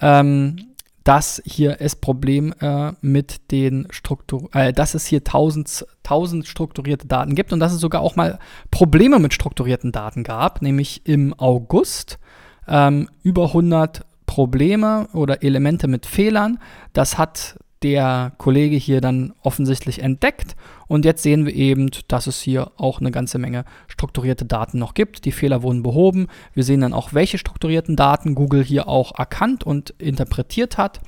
ähm, 0.01 0.70
dass 1.03 1.41
hier 1.45 1.77
es 1.79 1.95
Problem 1.95 2.53
äh, 2.59 2.91
mit 3.01 3.51
den 3.51 3.87
Struktur, 3.89 4.49
äh, 4.53 4.73
dass 4.73 4.93
es 4.93 5.05
hier 5.05 5.19
1000, 5.19 5.85
1000 6.03 6.47
strukturierte 6.47 7.07
Daten 7.07 7.35
gibt 7.35 7.53
und 7.53 7.59
dass 7.59 7.73
es 7.73 7.79
sogar 7.79 8.01
auch 8.01 8.15
mal 8.15 8.39
Probleme 8.69 9.19
mit 9.19 9.33
strukturierten 9.33 9.91
Daten 9.91 10.23
gab, 10.23 10.61
nämlich 10.61 11.05
im 11.05 11.33
August 11.33 12.19
ähm, 12.67 13.09
über 13.23 13.45
100 13.45 14.05
Probleme 14.25 15.07
oder 15.13 15.43
Elemente 15.43 15.87
mit 15.87 16.05
Fehlern. 16.05 16.59
Das 16.93 17.17
hat 17.17 17.57
der 17.83 18.31
Kollege 18.37 18.75
hier 18.75 19.01
dann 19.01 19.33
offensichtlich 19.41 20.01
entdeckt. 20.01 20.55
Und 20.91 21.05
jetzt 21.05 21.23
sehen 21.23 21.45
wir 21.45 21.55
eben, 21.55 21.89
dass 22.09 22.27
es 22.27 22.41
hier 22.41 22.73
auch 22.75 22.99
eine 22.99 23.11
ganze 23.11 23.39
Menge 23.39 23.63
strukturierte 23.87 24.43
Daten 24.43 24.77
noch 24.77 24.93
gibt. 24.93 25.23
Die 25.23 25.31
Fehler 25.31 25.63
wurden 25.63 25.83
behoben. 25.83 26.27
Wir 26.53 26.65
sehen 26.65 26.81
dann 26.81 26.91
auch, 26.91 27.13
welche 27.13 27.37
strukturierten 27.37 27.95
Daten 27.95 28.35
Google 28.35 28.61
hier 28.61 28.89
auch 28.89 29.17
erkannt 29.17 29.63
und 29.63 29.91
interpretiert 29.99 30.77
hat. 30.77 30.99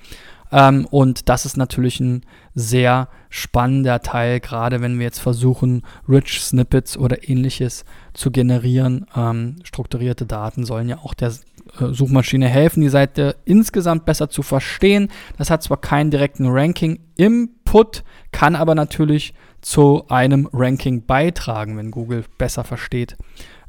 Ähm, 0.53 0.87
und 0.89 1.27
das 1.27 1.45
ist 1.45 1.57
natürlich 1.57 1.99
ein 1.99 2.21
sehr 2.55 3.09
spannender 3.27 3.99
Teil, 3.99 4.39
gerade 4.39 4.79
wenn 4.79 4.99
wir 4.99 5.03
jetzt 5.03 5.19
versuchen, 5.19 5.81
Rich 6.07 6.41
Snippets 6.41 6.95
oder 6.95 7.27
ähnliches 7.27 7.83
zu 8.13 8.31
generieren. 8.31 9.05
Ähm, 9.17 9.57
strukturierte 9.65 10.25
Daten 10.25 10.63
sollen 10.63 10.87
ja 10.87 10.99
auch 10.99 11.13
der 11.13 11.27
äh, 11.27 11.87
Suchmaschine 11.91 12.47
helfen, 12.47 12.79
die 12.79 12.87
Seite 12.87 13.35
insgesamt 13.43 14.05
besser 14.05 14.29
zu 14.29 14.43
verstehen. 14.43 15.09
Das 15.37 15.49
hat 15.49 15.61
zwar 15.61 15.81
keinen 15.81 16.09
direkten 16.09 16.47
Ranking-Input, 16.47 18.05
kann 18.31 18.55
aber 18.55 18.75
natürlich 18.75 19.33
zu 19.63 20.05
einem 20.10 20.48
Ranking 20.51 21.05
beitragen, 21.05 21.77
wenn 21.77 21.89
Google 21.89 22.25
besser 22.38 22.63
versteht. 22.63 23.17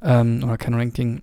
Ähm, 0.03 0.43
oder 0.45 0.59
kein 0.59 0.75
Ranking, 0.75 1.23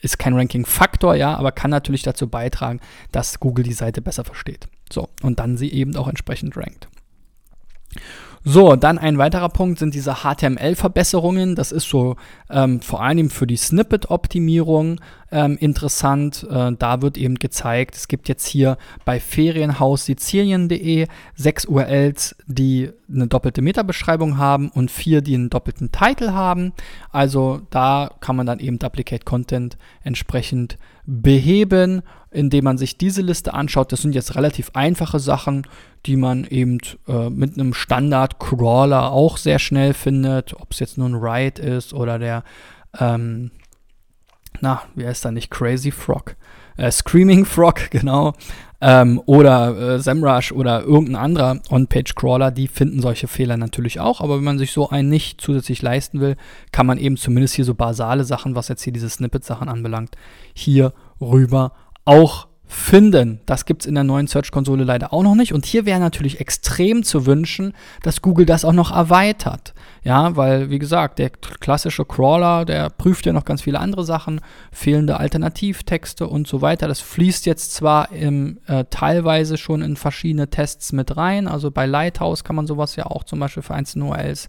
ist 0.00 0.18
kein 0.18 0.34
Ranking-Faktor, 0.34 1.14
ja, 1.16 1.34
aber 1.36 1.52
kann 1.52 1.70
natürlich 1.70 2.02
dazu 2.02 2.28
beitragen, 2.28 2.80
dass 3.10 3.40
Google 3.40 3.64
die 3.64 3.72
Seite 3.72 4.00
besser 4.00 4.24
versteht. 4.24 4.68
So, 4.90 5.08
und 5.22 5.40
dann 5.40 5.56
sie 5.56 5.72
eben 5.72 5.96
auch 5.96 6.08
entsprechend 6.08 6.56
rankt. 6.56 6.88
So, 8.44 8.74
dann 8.74 8.98
ein 8.98 9.18
weiterer 9.18 9.48
Punkt 9.48 9.78
sind 9.78 9.94
diese 9.94 10.16
HTML-Verbesserungen. 10.24 11.54
Das 11.54 11.70
ist 11.70 11.88
so 11.88 12.16
ähm, 12.50 12.80
vor 12.80 13.00
allem 13.00 13.30
für 13.30 13.46
die 13.46 13.56
Snippet-Optimierung 13.56 15.00
ähm, 15.30 15.56
interessant. 15.60 16.44
Äh, 16.50 16.72
da 16.76 17.02
wird 17.02 17.16
eben 17.16 17.36
gezeigt, 17.36 17.94
es 17.94 18.08
gibt 18.08 18.28
jetzt 18.28 18.46
hier 18.46 18.78
bei 19.04 19.20
ferienhaussizilien.de 19.20 21.06
sechs 21.36 21.66
URLs, 21.66 22.34
die 22.46 22.90
eine 23.08 23.28
doppelte 23.28 23.62
Meta-Beschreibung 23.62 24.38
haben 24.38 24.70
und 24.70 24.90
vier, 24.90 25.20
die 25.20 25.36
einen 25.36 25.48
doppelten 25.48 25.92
Titel 25.92 26.32
haben. 26.32 26.72
Also 27.12 27.62
da 27.70 28.10
kann 28.18 28.34
man 28.34 28.46
dann 28.46 28.58
eben 28.58 28.80
Duplicate 28.80 29.24
Content 29.24 29.78
entsprechend 30.02 30.78
beheben, 31.04 32.02
indem 32.30 32.64
man 32.64 32.78
sich 32.78 32.96
diese 32.96 33.22
Liste 33.22 33.54
anschaut. 33.54 33.92
Das 33.92 34.02
sind 34.02 34.14
jetzt 34.14 34.34
relativ 34.36 34.70
einfache 34.74 35.18
Sachen, 35.18 35.66
die 36.06 36.16
man 36.16 36.44
eben 36.44 36.78
äh, 37.08 37.28
mit 37.30 37.54
einem 37.54 37.74
Standard-Crawler 37.74 39.10
auch 39.10 39.36
sehr 39.36 39.58
schnell 39.58 39.94
findet, 39.94 40.54
ob 40.54 40.72
es 40.72 40.78
jetzt 40.78 40.98
nur 40.98 41.08
ein 41.08 41.20
Write 41.20 41.60
ist 41.62 41.92
oder 41.92 42.18
der, 42.18 42.44
ähm, 42.98 43.50
na, 44.60 44.82
wie 44.94 45.06
heißt 45.06 45.24
da 45.24 45.30
nicht, 45.30 45.50
Crazy 45.50 45.90
Frog, 45.90 46.36
äh, 46.76 46.90
Screaming 46.90 47.44
Frog, 47.44 47.80
genau, 47.90 48.34
ähm, 48.80 49.22
oder 49.26 49.94
äh, 49.94 49.98
SEMrush 50.00 50.52
oder 50.52 50.82
irgendein 50.82 51.16
anderer 51.16 51.60
On-Page-Crawler, 51.70 52.50
die 52.50 52.66
finden 52.68 53.00
solche 53.00 53.28
Fehler 53.28 53.56
natürlich 53.56 54.00
auch, 54.00 54.20
aber 54.20 54.36
wenn 54.36 54.44
man 54.44 54.58
sich 54.58 54.72
so 54.72 54.90
einen 54.90 55.08
nicht 55.08 55.40
zusätzlich 55.40 55.82
leisten 55.82 56.20
will, 56.20 56.36
kann 56.72 56.86
man 56.86 56.98
eben 56.98 57.16
zumindest 57.16 57.54
hier 57.54 57.64
so 57.64 57.74
basale 57.74 58.24
Sachen, 58.24 58.56
was 58.56 58.68
jetzt 58.68 58.82
hier 58.82 58.92
diese 58.92 59.08
Snippet-Sachen 59.08 59.68
anbelangt, 59.68 60.16
hier 60.54 60.92
rüber 61.20 61.72
auch 62.04 62.48
finden. 62.72 63.40
Das 63.46 63.66
gibt 63.66 63.82
es 63.82 63.86
in 63.86 63.94
der 63.94 64.04
neuen 64.04 64.26
Search-Konsole 64.26 64.84
leider 64.84 65.12
auch 65.12 65.22
noch 65.22 65.34
nicht. 65.34 65.52
Und 65.52 65.66
hier 65.66 65.84
wäre 65.84 66.00
natürlich 66.00 66.40
extrem 66.40 67.02
zu 67.02 67.26
wünschen, 67.26 67.74
dass 68.02 68.22
Google 68.22 68.46
das 68.46 68.64
auch 68.64 68.72
noch 68.72 68.90
erweitert. 68.90 69.74
Ja, 70.04 70.34
weil, 70.36 70.70
wie 70.70 70.78
gesagt, 70.78 71.18
der 71.18 71.30
klassische 71.30 72.04
Crawler, 72.04 72.64
der 72.64 72.90
prüft 72.90 73.26
ja 73.26 73.32
noch 73.32 73.44
ganz 73.44 73.62
viele 73.62 73.78
andere 73.78 74.04
Sachen, 74.04 74.40
fehlende 74.72 75.18
Alternativtexte 75.18 76.26
und 76.26 76.48
so 76.48 76.62
weiter. 76.62 76.88
Das 76.88 77.00
fließt 77.00 77.46
jetzt 77.46 77.74
zwar 77.74 78.10
im, 78.10 78.58
äh, 78.66 78.84
teilweise 78.90 79.58
schon 79.58 79.82
in 79.82 79.96
verschiedene 79.96 80.48
Tests 80.48 80.92
mit 80.92 81.16
rein. 81.16 81.46
Also 81.46 81.70
bei 81.70 81.86
Lighthouse 81.86 82.42
kann 82.42 82.56
man 82.56 82.66
sowas 82.66 82.96
ja 82.96 83.06
auch 83.06 83.24
zum 83.24 83.38
Beispiel 83.38 83.62
für 83.62 83.74
einzelne 83.74 84.06
URLs 84.06 84.48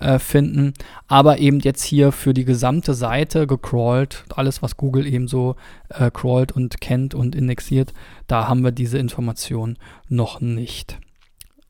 äh, 0.00 0.18
finden, 0.18 0.74
aber 1.06 1.38
eben 1.38 1.60
jetzt 1.60 1.82
hier 1.82 2.12
für 2.12 2.34
die 2.34 2.44
gesamte 2.44 2.94
Seite 2.94 3.46
gecrawlt, 3.46 4.24
alles 4.34 4.62
was 4.62 4.76
Google 4.76 5.06
eben 5.06 5.28
so 5.28 5.56
äh, 5.88 6.10
crawlt 6.10 6.52
und 6.52 6.80
kennt 6.80 7.14
und 7.14 7.34
indexiert, 7.34 7.92
da 8.26 8.48
haben 8.48 8.62
wir 8.62 8.72
diese 8.72 8.98
Information 8.98 9.78
noch 10.08 10.40
nicht. 10.40 10.98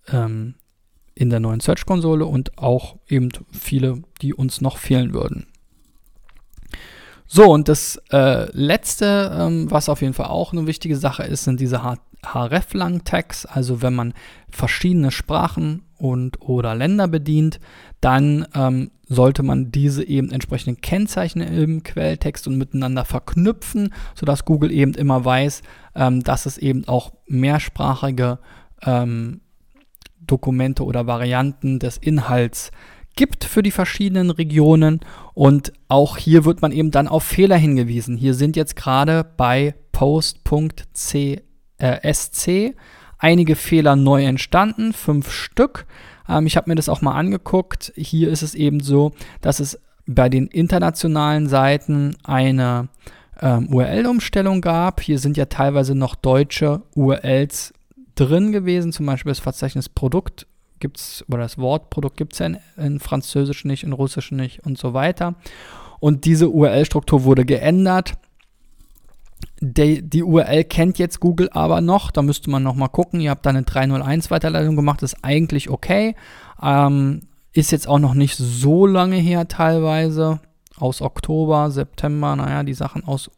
Ähm, 0.09 0.55
in 1.15 1.31
der 1.31 1.41
neuen 1.41 1.59
Search-Konsole 1.59 2.25
und 2.27 2.57
auch 2.59 2.97
eben 3.09 3.31
viele, 3.51 4.03
die 4.23 4.35
uns 4.35 4.61
noch 4.61 4.77
fehlen 4.77 5.13
würden. 5.13 5.49
So, 7.27 7.51
und 7.51 7.69
das 7.69 8.01
äh, 8.11 8.51
letzte, 8.53 9.37
ähm, 9.37 9.71
was 9.71 9.89
auf 9.89 10.01
jeden 10.01 10.15
Fall 10.15 10.27
auch 10.27 10.53
eine 10.53 10.67
wichtige 10.67 10.97
Sache 10.97 11.25
ist, 11.25 11.45
sind 11.45 11.61
diese 11.61 11.83
href-lang-Tags. 12.25 13.47
Also 13.47 13.83
wenn 13.83 13.95
man 13.95 14.15
verschiedene 14.51 15.11
Sprachen 15.11 15.83
und 15.97 16.41
oder 16.41 16.75
Länder 16.75 17.09
bedient, 17.09 17.61
dann 18.01 18.47
ähm, 18.55 18.91
sollte 19.09 19.43
man 19.43 19.73
diese 19.73 20.07
eben 20.07 20.31
entsprechenden 20.31 20.81
Kennzeichen 20.81 21.41
im 21.41 21.83
Quelltext 21.83 22.47
und 22.47 22.59
miteinander 22.59 23.05
verknüpfen, 23.05 23.93
sodass 24.15 24.45
Google 24.45 24.71
eben 24.71 24.95
immer 24.95 25.25
weiß, 25.25 25.63
ähm, 25.95 26.23
dass 26.23 26.47
es 26.47 26.59
eben 26.59 26.87
auch 26.87 27.13
mehrsprachige 27.27 28.39
ähm, 28.83 29.41
Dokumente 30.21 30.85
oder 30.85 31.07
Varianten 31.07 31.79
des 31.79 31.97
Inhalts 31.97 32.71
gibt 33.17 33.45
für 33.45 33.63
die 33.63 33.73
verschiedenen 33.73 34.31
Regionen. 34.31 35.01
Und 35.35 35.73
auch 35.89 36.17
hier 36.17 36.45
wird 36.45 36.63
man 36.63 36.71
eben 36.71 36.91
dann 36.91 37.09
auf 37.09 37.25
Fehler 37.25 37.57
hingewiesen. 37.57 38.17
Hier 38.17 38.35
sind 38.35 38.55
jetzt 38.55 38.77
gerade 38.77 39.25
bei 39.37 39.75
post.sc 39.91 41.48
äh, 41.79 42.73
einige 43.19 43.57
Fehler 43.57 43.97
neu 43.97 44.25
entstanden, 44.25 44.93
fünf 44.93 45.31
Stück. 45.31 45.87
Ähm, 46.29 46.47
ich 46.47 46.57
habe 46.57 46.71
mir 46.71 46.77
das 46.77 46.89
auch 46.89 47.03
mal 47.03 47.15
angeguckt. 47.15 47.93
Hier 47.97 48.31
ist 48.31 48.43
es 48.43 48.55
eben 48.55 48.81
so, 48.81 49.13
dass 49.41 49.61
es 49.61 49.81
bei 50.07 50.29
den 50.29 50.47
internationalen 50.47 51.49
Seiten 51.49 52.17
eine 52.25 52.89
ähm, 53.41 53.69
URL-Umstellung 53.73 54.61
gab. 54.61 55.01
Hier 55.01 55.19
sind 55.19 55.37
ja 55.37 55.47
teilweise 55.47 55.95
noch 55.95 56.15
deutsche 56.15 56.83
URLs 56.95 57.75
drin 58.15 58.53
gewesen, 58.53 58.93
zum 58.93 59.07
Beispiel 59.07 59.31
das 59.31 59.39
Verzeichnis 59.39 59.89
Produkt 59.89 60.47
gibt 60.81 60.99
es, 60.99 61.25
oder 61.29 61.39
das 61.39 61.59
Wort 61.59 61.91
Produkt 61.91 62.17
gibt 62.17 62.33
es 62.33 62.39
ja 62.39 62.47
in, 62.47 62.59
in 62.77 63.01
Französisch 63.01 63.65
nicht, 63.65 63.85
in 63.85 63.93
Russisch 63.93 64.33
nicht 64.33 64.65
und 64.65 64.79
so 64.79 64.95
weiter. 64.95 65.35
Und 66.01 66.25
diese 66.25 66.49
URL-Struktur 66.49 67.25
wurde 67.25 67.45
geändert. 67.45 68.15
Die, 69.61 70.09
die, 70.09 70.23
URL 70.23 70.65
kennt 70.65 70.99
jetzt 70.99 71.19
Google 71.19 71.51
aber 71.51 71.81
noch, 71.81 72.13
da 72.13 72.23
müsste 72.23 72.49
man 72.51 72.63
noch 72.63 72.77
mal 72.77 72.89
gucken. 72.89 73.21
Ihr 73.21 73.31
habt 73.31 73.45
da 73.45 73.51
eine 73.51 73.65
301 73.65 74.31
Weiterleitung 74.31 74.77
gemacht, 74.77 75.03
ist 75.03 75.17
eigentlich 75.23 75.69
okay. 75.69 76.15
Ähm, 76.63 77.23
ist 77.53 77.73
jetzt 77.73 77.89
auch 77.89 77.99
noch 77.99 78.15
nicht 78.15 78.37
so 78.37 78.87
lange 78.87 79.17
her 79.17 79.49
teilweise. 79.49 80.41
Aus 80.77 81.03
Oktober, 81.03 81.73
September, 81.73 82.37
naja, 82.37 82.63
die 82.63 82.75
Sachen 82.75 83.05
aus 83.05 83.31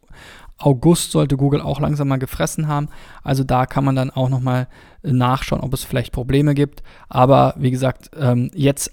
August 0.59 1.11
sollte 1.11 1.37
Google 1.37 1.61
auch 1.61 1.79
langsam 1.79 2.07
mal 2.07 2.19
gefressen 2.19 2.67
haben. 2.67 2.89
Also 3.23 3.43
da 3.43 3.65
kann 3.65 3.83
man 3.83 3.95
dann 3.95 4.11
auch 4.11 4.29
nochmal 4.29 4.67
nachschauen, 5.01 5.61
ob 5.61 5.73
es 5.73 5.83
vielleicht 5.83 6.11
Probleme 6.11 6.53
gibt. 6.53 6.83
Aber 7.09 7.55
wie 7.57 7.71
gesagt, 7.71 8.11
ähm, 8.15 8.51
jetzt 8.53 8.91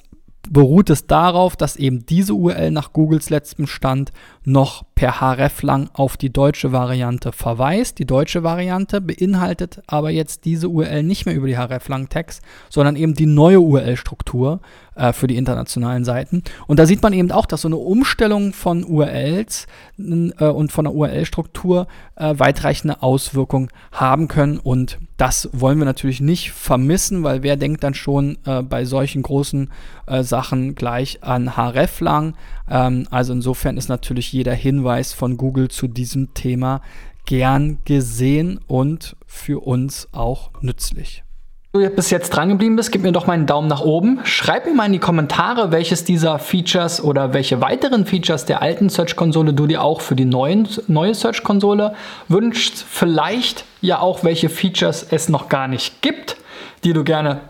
beruht 0.49 0.89
es 0.91 1.07
darauf, 1.07 1.57
dass 1.57 1.77
eben 1.77 2.07
diese 2.07 2.35
URL 2.35 2.71
nach 2.71 2.93
Googles 2.93 3.31
letztem 3.31 3.67
Stand 3.67 4.13
noch 4.49 4.85
per 4.95 5.21
hreflang 5.21 5.91
auf 5.93 6.17
die 6.17 6.33
deutsche 6.33 6.73
Variante 6.73 7.31
verweist. 7.31 7.99
Die 7.99 8.07
deutsche 8.07 8.43
Variante 8.43 9.01
beinhaltet 9.01 9.83
aber 9.87 10.11
jetzt 10.11 10.45
diese 10.45 10.69
URL 10.69 11.05
nicht 11.05 11.27
mehr 11.27 11.37
über 11.37 11.47
die 11.47 11.57
hreflang-Tags, 11.57 12.41
sondern 12.69 12.97
eben 12.97 13.15
die 13.15 13.27
neue 13.27 13.61
URL-Struktur 13.61 14.61
äh, 14.97 15.13
für 15.13 15.29
die 15.29 15.37
internationalen 15.37 16.05
Seiten. 16.05 16.43
Und 16.67 16.79
da 16.79 16.87
sieht 16.87 17.03
man 17.03 17.13
eben 17.13 17.31
auch, 17.31 17.47
dass 17.47 17.63
so 17.63 17.69
eine 17.69 17.77
Umstellung 17.77 18.53
von 18.53 18.85
URLs 18.85 19.67
äh, 19.99 20.45
und 20.45 20.73
von 20.73 20.85
der 20.85 20.95
URL-Struktur 20.95 21.87
äh, 22.17 22.35
weitreichende 22.37 23.03
Auswirkungen 23.03 23.69
haben 23.93 24.27
können. 24.27 24.59
Und 24.59 24.99
das 25.17 25.49
wollen 25.53 25.79
wir 25.79 25.85
natürlich 25.85 26.21
nicht 26.21 26.51
vermissen, 26.53 27.23
weil 27.23 27.43
wer 27.43 27.57
denkt 27.57 27.85
dann 27.85 27.95
schon 27.95 28.39
äh, 28.47 28.63
bei 28.63 28.85
solchen 28.85 29.23
großen 29.23 29.71
äh, 30.07 30.23
Sachen 30.23 30.75
gleich 30.75 31.23
an 31.23 31.57
hreflang? 31.57 32.35
Ähm, 32.71 33.07
also 33.11 33.33
insofern 33.33 33.77
ist 33.77 33.89
natürlich 33.89 34.33
jeder 34.39 34.55
Hinweis 34.55 35.13
von 35.13 35.37
Google 35.37 35.69
zu 35.69 35.89
diesem 35.89 36.33
Thema 36.33 36.81
gern 37.27 37.79
gesehen 37.85 38.61
und 38.67 39.17
für 39.27 39.61
uns 39.61 40.09
auch 40.13 40.51
nützlich 40.63 41.25
du 41.73 41.91
bis 41.91 42.11
jetzt 42.11 42.31
dran 42.31 42.49
geblieben 42.49 42.77
bist, 42.77 42.93
gib 42.93 43.03
mir 43.03 43.13
doch 43.13 43.27
mal 43.27 43.35
einen 43.35 43.47
Daumen 43.47 43.69
nach 43.69 43.83
oben. 43.83 44.21
Schreib 44.25 44.67
mir 44.67 44.75
mal 44.75 44.87
in 44.87 44.93
die 44.93 44.99
Kommentare, 44.99 45.71
welches 45.71 46.05
dieser 46.05 46.39
Features 46.39 47.03
oder 47.03 47.35
welche 47.35 47.61
weiteren 47.61 48.07
Features 48.07 48.45
der 48.45 48.63
alten 48.63 48.89
Search-Konsole 48.89 49.53
du 49.53 49.67
dir 49.67 49.83
auch 49.83 50.01
für 50.01 50.17
die 50.17 50.25
neuen, 50.25 50.69
neue 50.87 51.15
Search-Konsole 51.15 51.95
wünschst. 52.29 52.85
Vielleicht 52.89 53.65
ja 53.81 54.01
auch, 54.01 54.25
welche 54.25 54.49
Features 54.49 55.07
es 55.11 55.29
noch 55.29 55.49
gar 55.49 55.69
nicht 55.69 56.03
gibt, 56.03 56.37
die 56.85 56.93
du 56.93 57.05
gerne 57.05 57.43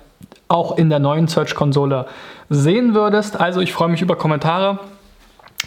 auch 0.49 0.77
in 0.77 0.91
der 0.91 0.99
neuen 0.99 1.29
Search-Konsole 1.29 2.07
sehen 2.49 2.95
würdest. 2.95 3.39
Also 3.39 3.61
ich 3.61 3.73
freue 3.73 3.89
mich 3.89 4.03
über 4.03 4.17
Kommentare, 4.17 4.81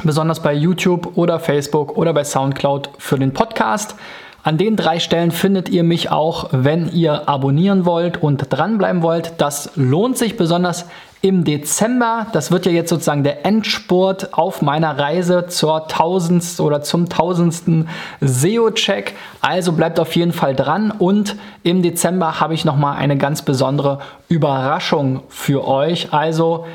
besonders 0.03 0.41
bei 0.41 0.53
YouTube 0.53 1.17
oder 1.17 1.39
Facebook 1.39 1.97
oder 1.97 2.13
bei 2.13 2.23
SoundCloud 2.23 2.89
für 2.97 3.17
den 3.17 3.33
Podcast. 3.33 3.95
An 4.43 4.57
den 4.57 4.75
drei 4.75 4.99
Stellen 4.99 5.29
findet 5.29 5.69
ihr 5.69 5.83
mich 5.83 6.09
auch, 6.09 6.49
wenn 6.51 6.91
ihr 6.91 7.29
abonnieren 7.29 7.85
wollt 7.85 8.23
und 8.23 8.47
dranbleiben 8.49 9.03
wollt. 9.03 9.33
Das 9.37 9.71
lohnt 9.75 10.17
sich 10.17 10.35
besonders 10.35 10.87
im 11.21 11.43
Dezember. 11.43 12.25
Das 12.33 12.49
wird 12.49 12.65
ja 12.65 12.71
jetzt 12.71 12.89
sozusagen 12.89 13.23
der 13.23 13.45
Endspurt 13.45 14.33
auf 14.33 14.63
meiner 14.63 14.97
Reise 14.97 15.45
zur 15.47 15.87
tausendsten 15.87 16.65
oder 16.65 16.81
zum 16.81 17.07
tausendsten 17.07 17.87
SEO-Check. 18.21 19.13
Also 19.41 19.73
bleibt 19.73 19.99
auf 19.99 20.15
jeden 20.15 20.33
Fall 20.33 20.55
dran 20.55 20.89
und 20.89 21.35
im 21.61 21.83
Dezember 21.83 22.39
habe 22.39 22.55
ich 22.55 22.65
nochmal 22.65 22.97
eine 22.97 23.17
ganz 23.17 23.43
besondere 23.43 23.99
Überraschung 24.27 25.21
für 25.29 25.67
euch. 25.67 26.11
Also 26.11 26.65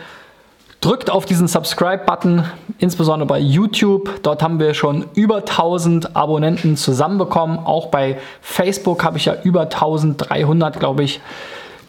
Drückt 0.81 1.11
auf 1.11 1.25
diesen 1.25 1.49
Subscribe-Button, 1.49 2.45
insbesondere 2.79 3.27
bei 3.27 3.39
YouTube. 3.39 4.23
Dort 4.23 4.43
haben 4.43 4.61
wir 4.61 4.75
schon 4.75 5.07
über 5.15 5.39
1000 5.39 6.15
Abonnenten 6.15 6.77
zusammenbekommen. 6.77 7.59
Auch 7.59 7.87
bei 7.87 8.19
Facebook 8.41 9.03
habe 9.03 9.17
ich 9.17 9.25
ja 9.25 9.37
über 9.43 9.63
1300, 9.63 10.79
glaube 10.79 11.03
ich, 11.03 11.21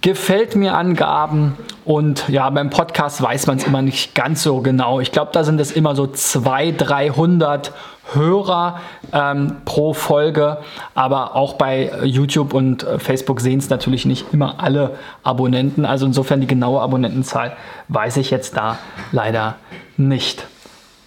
gefällt 0.01 0.55
mir 0.55 0.75
Angaben. 0.75 1.57
Und 1.85 2.27
ja, 2.29 2.49
beim 2.49 2.69
Podcast 2.69 3.21
weiß 3.21 3.47
man 3.47 3.57
es 3.57 3.63
immer 3.63 3.81
nicht 3.81 4.15
ganz 4.15 4.43
so 4.43 4.61
genau. 4.61 4.99
Ich 4.99 5.11
glaube, 5.11 5.31
da 5.33 5.43
sind 5.43 5.59
es 5.59 5.71
immer 5.71 5.95
so 5.95 6.07
200, 6.07 6.89
300 6.89 7.71
Hörer 8.13 8.79
ähm, 9.11 9.57
pro 9.65 9.93
Folge, 9.93 10.59
aber 10.95 11.35
auch 11.35 11.55
bei 11.55 11.91
YouTube 12.05 12.53
und 12.53 12.83
äh, 12.83 12.99
Facebook 12.99 13.41
sehen 13.41 13.59
es 13.59 13.69
natürlich 13.69 14.05
nicht 14.05 14.33
immer 14.33 14.63
alle 14.63 14.95
Abonnenten. 15.23 15.85
Also 15.85 16.05
insofern 16.05 16.39
die 16.39 16.47
genaue 16.47 16.81
Abonnentenzahl 16.81 17.57
weiß 17.89 18.17
ich 18.17 18.31
jetzt 18.31 18.55
da 18.55 18.77
leider 19.11 19.55
nicht. 19.97 20.47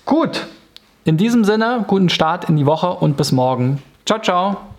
Gut, 0.04 0.46
in 1.04 1.16
diesem 1.16 1.44
Sinne, 1.44 1.84
guten 1.86 2.10
Start 2.10 2.48
in 2.48 2.56
die 2.56 2.66
Woche 2.66 2.90
und 2.90 3.16
bis 3.16 3.32
morgen. 3.32 3.82
Ciao, 4.04 4.20
ciao. 4.20 4.69